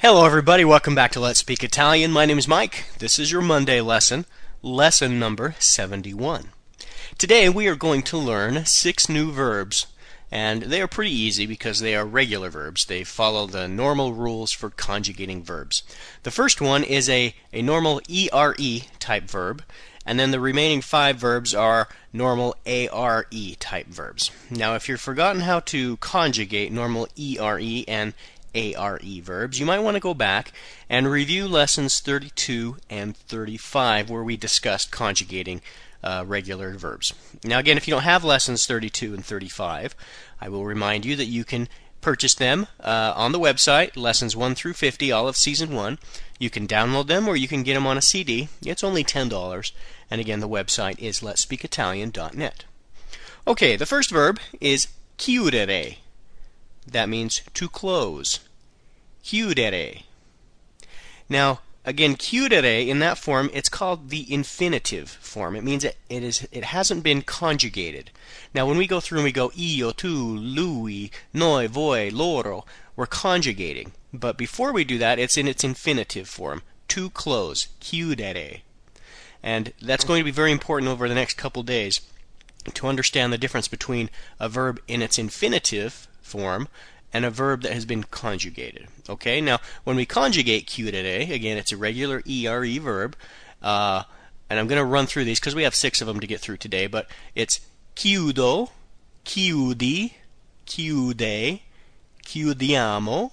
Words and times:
Hello, 0.00 0.24
everybody. 0.24 0.64
Welcome 0.64 0.94
back 0.94 1.10
to 1.12 1.20
Let's 1.20 1.40
Speak 1.40 1.64
Italian. 1.64 2.12
My 2.12 2.26
name 2.26 2.38
is 2.38 2.46
Mike. 2.46 2.84
This 3.00 3.18
is 3.18 3.32
your 3.32 3.42
Monday 3.42 3.80
lesson, 3.80 4.24
lesson 4.62 5.18
number 5.18 5.56
71. 5.58 6.50
Today 7.18 7.48
we 7.48 7.66
are 7.66 7.74
going 7.74 8.02
to 8.04 8.16
learn 8.16 8.64
six 8.66 9.08
new 9.08 9.32
verbs, 9.32 9.88
and 10.30 10.62
they 10.62 10.80
are 10.80 10.86
pretty 10.86 11.10
easy 11.10 11.44
because 11.44 11.80
they 11.80 11.96
are 11.96 12.06
regular 12.06 12.50
verbs. 12.50 12.84
They 12.84 13.02
follow 13.02 13.46
the 13.46 13.66
normal 13.66 14.12
rules 14.14 14.52
for 14.52 14.70
conjugating 14.70 15.42
verbs. 15.42 15.82
The 16.22 16.30
first 16.30 16.60
one 16.60 16.84
is 16.84 17.08
a, 17.08 17.34
a 17.52 17.62
normal 17.62 18.00
ERE 18.08 18.82
type 19.00 19.24
verb, 19.24 19.64
and 20.06 20.18
then 20.18 20.30
the 20.30 20.40
remaining 20.40 20.80
five 20.80 21.16
verbs 21.16 21.54
are 21.54 21.88
normal 22.12 22.56
ARE 22.66 23.26
type 23.58 23.86
verbs. 23.86 24.30
Now, 24.50 24.74
if 24.74 24.88
you've 24.88 25.00
forgotten 25.00 25.42
how 25.42 25.60
to 25.60 25.96
conjugate 25.98 26.72
normal 26.72 27.08
ERE 27.16 27.84
and 27.86 28.14
ARE 28.54 29.00
verbs, 29.22 29.60
you 29.60 29.66
might 29.66 29.80
want 29.80 29.96
to 29.96 30.00
go 30.00 30.14
back 30.14 30.52
and 30.88 31.10
review 31.10 31.46
lessons 31.46 32.00
32 32.00 32.78
and 32.88 33.16
35 33.16 34.10
where 34.10 34.24
we 34.24 34.36
discussed 34.36 34.90
conjugating 34.90 35.60
uh, 36.02 36.24
regular 36.26 36.72
verbs. 36.72 37.12
Now, 37.44 37.58
again, 37.58 37.76
if 37.76 37.86
you 37.86 37.94
don't 37.94 38.02
have 38.02 38.24
lessons 38.24 38.66
32 38.66 39.14
and 39.14 39.24
35, 39.24 39.94
I 40.40 40.48
will 40.48 40.64
remind 40.64 41.04
you 41.04 41.14
that 41.16 41.26
you 41.26 41.44
can 41.44 41.68
purchase 42.00 42.34
them 42.34 42.66
uh, 42.80 43.12
on 43.16 43.32
the 43.32 43.40
website, 43.40 43.96
lessons 43.96 44.36
1 44.36 44.54
through 44.54 44.72
50, 44.74 45.12
all 45.12 45.28
of 45.28 45.36
season 45.36 45.74
1. 45.74 45.98
You 46.38 46.50
can 46.50 46.66
download 46.66 47.06
them 47.06 47.28
or 47.28 47.36
you 47.36 47.48
can 47.48 47.62
get 47.62 47.74
them 47.74 47.86
on 47.86 47.98
a 47.98 48.02
CD. 48.02 48.48
It's 48.64 48.84
only 48.84 49.04
$10. 49.04 49.72
And 50.10 50.20
again, 50.20 50.40
the 50.40 50.48
website 50.48 50.98
is 50.98 51.20
letspeakitalian.net. 51.20 52.64
Okay, 53.46 53.76
the 53.76 53.86
first 53.86 54.10
verb 54.10 54.38
is 54.60 54.88
chiudere. 55.18 55.98
That 56.86 57.08
means 57.08 57.42
to 57.54 57.68
close. 57.68 58.40
Chiudere. 59.24 60.02
Now, 61.28 61.60
again, 61.84 62.16
chiudere 62.16 62.86
in 62.86 62.98
that 63.00 63.18
form, 63.18 63.50
it's 63.52 63.68
called 63.68 64.10
the 64.10 64.32
infinitive 64.32 65.10
form. 65.10 65.56
It 65.56 65.64
means 65.64 65.84
it, 65.84 65.96
it 66.08 66.22
is 66.22 66.46
it 66.52 66.64
hasn't 66.64 67.02
been 67.02 67.22
conjugated. 67.22 68.10
Now, 68.54 68.66
when 68.66 68.78
we 68.78 68.86
go 68.86 69.00
through 69.00 69.18
and 69.18 69.24
we 69.24 69.32
go 69.32 69.52
io, 69.58 69.92
tu, 69.92 70.36
lui, 70.36 71.10
noi, 71.32 71.66
voi, 71.66 72.10
loro, 72.12 72.64
we're 72.96 73.06
conjugating. 73.06 73.92
But 74.12 74.36
before 74.36 74.72
we 74.72 74.84
do 74.84 74.98
that, 74.98 75.18
it's 75.18 75.36
in 75.36 75.48
its 75.48 75.64
infinitive 75.64 76.28
form. 76.28 76.62
To 76.88 77.10
close. 77.10 77.68
Chiudere. 77.80 78.62
And 79.42 79.72
that's 79.80 80.04
going 80.04 80.20
to 80.20 80.24
be 80.24 80.32
very 80.32 80.52
important 80.52 80.90
over 80.90 81.08
the 81.08 81.14
next 81.14 81.36
couple 81.36 81.62
days 81.62 82.00
to 82.74 82.86
understand 82.86 83.32
the 83.32 83.38
difference 83.38 83.68
between 83.68 84.10
a 84.38 84.48
verb 84.48 84.80
in 84.86 85.00
its 85.00 85.18
infinitive 85.18 86.08
form 86.20 86.68
and 87.12 87.24
a 87.24 87.30
verb 87.30 87.62
that 87.62 87.72
has 87.72 87.84
been 87.84 88.04
conjugated. 88.04 88.88
Okay, 89.08 89.40
now 89.40 89.58
when 89.84 89.96
we 89.96 90.06
conjugate 90.06 90.66
chiudere, 90.66 91.30
again, 91.30 91.56
it's 91.56 91.72
a 91.72 91.76
regular 91.76 92.22
ERE 92.26 92.78
verb, 92.80 93.16
uh, 93.62 94.04
and 94.48 94.58
I'm 94.58 94.66
going 94.66 94.80
to 94.80 94.84
run 94.84 95.06
through 95.06 95.24
these 95.24 95.40
because 95.40 95.54
we 95.54 95.64
have 95.64 95.74
six 95.74 96.00
of 96.00 96.06
them 96.06 96.20
to 96.20 96.26
get 96.26 96.40
through 96.40 96.58
today, 96.58 96.86
but 96.86 97.08
it's 97.34 97.60
chiudo, 97.96 98.70
chiudi, 99.24 100.12
chiude, 100.66 101.60
chiudiamo, 102.24 103.32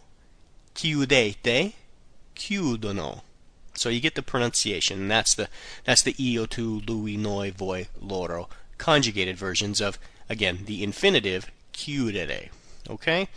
chiudete, 0.76 1.74
chiudono. 2.36 3.22
So 3.76 3.90
you 3.90 4.00
get 4.00 4.16
the 4.16 4.24
pronunciation, 4.24 5.02
and 5.02 5.12
that's 5.12 5.36
the 5.36 5.50
that's 5.84 6.02
the 6.02 6.16
io, 6.20 6.48
tu, 6.48 6.82
lui, 6.88 7.16
noi, 7.16 7.52
voi, 7.52 7.88
loro 8.02 8.50
conjugated 8.78 9.38
versions 9.38 9.82
of 9.82 10.00
again 10.30 10.60
the 10.66 10.84
infinitive 10.84 11.52
chiudere. 11.74 12.50
Okay. 12.90 13.28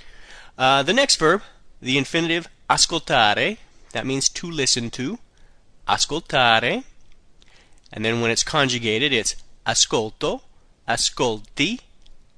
Uh, 0.61 0.83
the 0.83 0.93
next 0.93 1.17
verb, 1.17 1.41
the 1.81 1.97
infinitive 1.97 2.47
ascoltare, 2.69 3.57
that 3.93 4.07
means 4.07 4.29
to 4.29 4.51
listen 4.51 4.91
to. 4.91 5.19
Ascoltare. 5.89 6.85
And 7.91 8.05
then 8.05 8.21
when 8.21 8.31
it's 8.31 8.43
conjugated, 8.43 9.11
it's 9.11 9.37
ascolto, 9.67 10.43
ascolti, 10.87 11.81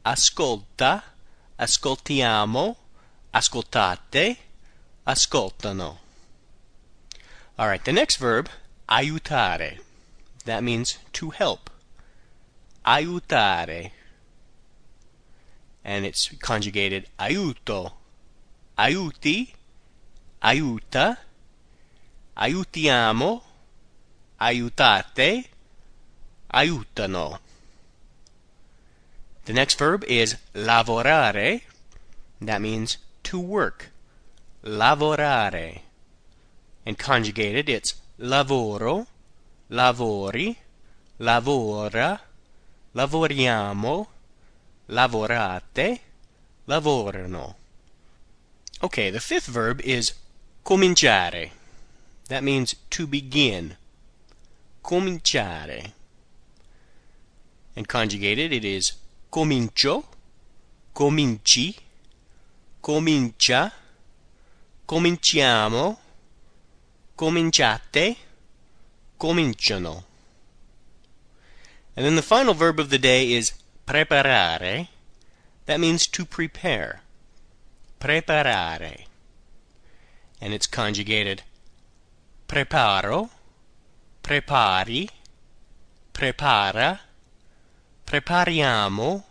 ascolta, 0.06 1.02
ascoltiamo, 1.58 2.76
ascoltate, 3.34 4.36
ascoltano. 5.04 5.96
All 7.58 7.66
right, 7.66 7.84
the 7.84 7.92
next 7.92 8.18
verb, 8.18 8.48
aiutare. 8.88 9.80
That 10.44 10.62
means 10.62 10.98
to 11.14 11.30
help. 11.30 11.70
Aiutare. 12.86 13.90
And 15.84 16.06
it's 16.06 16.30
conjugated 16.40 17.08
aiuto, 17.18 17.94
aiuti, 18.82 19.54
aiuta, 20.40 21.16
aiutiamo, 22.34 23.42
aiutate, 24.38 25.30
aiutano. 26.50 27.38
The 29.44 29.52
next 29.52 29.78
verb 29.78 30.02
is 30.04 30.36
lavorare. 30.52 31.62
That 32.40 32.60
means 32.60 32.98
to 33.22 33.38
work. 33.38 33.90
Lavorare. 34.64 35.82
And 36.84 36.98
conjugated, 36.98 37.68
it's 37.68 37.94
lavoro, 38.18 39.06
lavori, 39.70 40.56
lavora, 41.20 42.18
lavoriamo, 42.94 44.06
lavorate, 44.88 46.00
lavorano. 46.66 47.61
Okay, 48.82 49.10
the 49.10 49.20
fifth 49.20 49.46
verb 49.46 49.80
is 49.82 50.14
cominciare. 50.64 51.50
That 52.28 52.42
means 52.42 52.74
to 52.90 53.06
begin. 53.06 53.76
Cominciare. 54.82 55.92
And 57.76 57.86
conjugated, 57.86 58.52
it 58.52 58.64
is 58.64 58.94
comincio, 59.30 60.04
cominci, 60.94 61.76
comincia, 62.82 63.72
cominciamo, 64.86 65.98
cominciate, 67.16 68.16
cominciano. 69.18 70.04
And 71.94 72.04
then 72.04 72.16
the 72.16 72.22
final 72.22 72.52
verb 72.52 72.80
of 72.80 72.90
the 72.90 72.98
day 72.98 73.32
is 73.32 73.52
preparare. 73.86 74.88
That 75.66 75.78
means 75.78 76.08
to 76.08 76.24
prepare. 76.24 77.02
Preparare. 78.02 79.04
And 80.40 80.52
it's 80.52 80.66
conjugated 80.66 81.42
preparo, 82.48 83.30
prepari, 84.24 85.08
prepara, 86.12 86.98
prepariamo, 88.04 89.22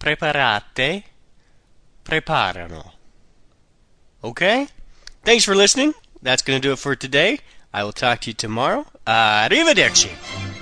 preparate, 0.00 1.04
preparano. 2.04 2.92
Okay? 4.24 4.66
Thanks 5.22 5.44
for 5.44 5.54
listening. 5.54 5.94
That's 6.20 6.42
going 6.42 6.60
to 6.60 6.68
do 6.68 6.72
it 6.72 6.80
for 6.80 6.96
today. 6.96 7.38
I 7.72 7.84
will 7.84 7.92
talk 7.92 8.22
to 8.22 8.30
you 8.30 8.34
tomorrow. 8.34 8.86
Arrivederci. 9.06 10.55